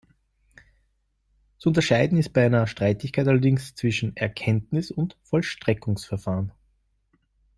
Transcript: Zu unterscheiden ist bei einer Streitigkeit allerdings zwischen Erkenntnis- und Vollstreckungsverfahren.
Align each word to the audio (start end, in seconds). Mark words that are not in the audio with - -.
Zu 1.59 1.69
unterscheiden 1.69 2.17
ist 2.17 2.33
bei 2.33 2.43
einer 2.47 2.65
Streitigkeit 2.65 3.27
allerdings 3.27 3.75
zwischen 3.75 4.15
Erkenntnis- 4.17 4.89
und 4.89 5.15
Vollstreckungsverfahren. 5.21 6.53